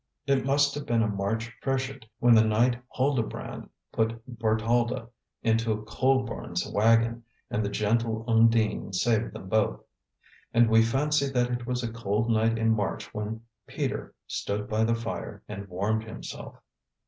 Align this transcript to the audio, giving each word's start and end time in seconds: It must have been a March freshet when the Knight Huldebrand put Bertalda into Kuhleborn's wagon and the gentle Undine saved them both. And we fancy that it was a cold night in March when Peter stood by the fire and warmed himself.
It 0.25 0.43
must 0.47 0.73
have 0.73 0.87
been 0.87 1.03
a 1.03 1.07
March 1.07 1.55
freshet 1.61 2.07
when 2.17 2.33
the 2.33 2.43
Knight 2.43 2.75
Huldebrand 2.97 3.69
put 3.91 4.19
Bertalda 4.39 5.09
into 5.43 5.83
Kuhleborn's 5.85 6.67
wagon 6.67 7.23
and 7.51 7.63
the 7.63 7.69
gentle 7.69 8.23
Undine 8.27 8.93
saved 8.93 9.31
them 9.31 9.47
both. 9.47 9.83
And 10.55 10.71
we 10.71 10.81
fancy 10.81 11.29
that 11.29 11.51
it 11.51 11.67
was 11.67 11.83
a 11.83 11.93
cold 11.93 12.31
night 12.31 12.57
in 12.57 12.71
March 12.75 13.13
when 13.13 13.41
Peter 13.67 14.15
stood 14.25 14.67
by 14.67 14.85
the 14.85 14.95
fire 14.95 15.43
and 15.47 15.67
warmed 15.67 16.05
himself. 16.05 16.55